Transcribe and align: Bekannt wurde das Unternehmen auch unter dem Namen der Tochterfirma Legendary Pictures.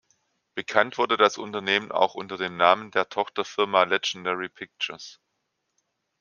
Bekannt 0.55 0.97
wurde 0.97 1.15
das 1.15 1.37
Unternehmen 1.37 1.91
auch 1.91 2.15
unter 2.15 2.35
dem 2.35 2.57
Namen 2.57 2.89
der 2.89 3.07
Tochterfirma 3.09 3.83
Legendary 3.83 4.49
Pictures. 4.49 5.21